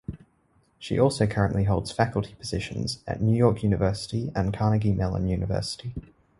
She 0.79 0.97
also 0.97 1.27
currently 1.27 1.65
holds 1.65 1.91
faculty 1.91 2.33
positions 2.39 3.03
at 3.05 3.21
New 3.21 3.37
York 3.37 3.61
University 3.61 4.31
and 4.33 4.51
Carnegie 4.51 4.93
Mellon 4.93 5.27
University. 5.27 5.93